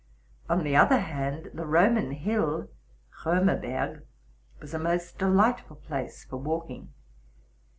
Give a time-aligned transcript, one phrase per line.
[0.49, 2.71] On the other hand, the Roman Hill
[3.21, 4.01] (Rémerberg)
[4.59, 6.91] was a most delightful place for walking.